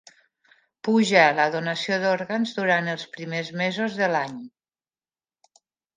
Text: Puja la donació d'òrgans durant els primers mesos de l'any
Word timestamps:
Puja 0.87 1.25
la 1.39 1.43
donació 1.57 1.99
d'òrgans 2.05 2.55
durant 2.61 2.89
els 2.95 3.05
primers 3.19 3.53
mesos 3.63 3.99
de 4.03 4.11
l'any 4.15 4.37